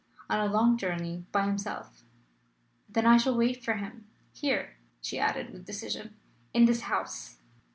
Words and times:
On 0.31 0.39
a 0.39 0.51
long 0.51 0.77
journey. 0.79 1.25
By 1.31 1.45
himself." 1.45 2.01
"Then 2.89 3.05
I 3.05 3.17
shall 3.17 3.37
wait 3.37 3.63
for 3.63 3.73
him. 3.73 4.07
Here!" 4.33 4.77
she 4.99 5.19
added 5.19 5.51
with 5.51 5.67
decision. 5.67 6.15
"In 6.55 6.65
this 6.65 6.81
house!" 6.81 7.37